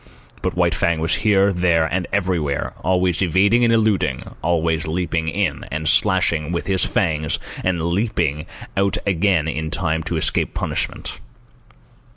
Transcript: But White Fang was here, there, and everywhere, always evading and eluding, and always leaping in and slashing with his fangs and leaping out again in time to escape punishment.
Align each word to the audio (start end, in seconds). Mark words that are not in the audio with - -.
But 0.41 0.55
White 0.57 0.73
Fang 0.73 0.99
was 0.99 1.13
here, 1.13 1.53
there, 1.53 1.85
and 1.85 2.07
everywhere, 2.11 2.73
always 2.83 3.21
evading 3.21 3.63
and 3.63 3.71
eluding, 3.71 4.21
and 4.21 4.35
always 4.41 4.87
leaping 4.87 5.29
in 5.29 5.63
and 5.69 5.87
slashing 5.87 6.51
with 6.51 6.65
his 6.65 6.83
fangs 6.83 7.37
and 7.63 7.83
leaping 7.83 8.47
out 8.75 8.97
again 9.05 9.47
in 9.47 9.69
time 9.69 10.01
to 10.05 10.17
escape 10.17 10.55
punishment. 10.55 11.19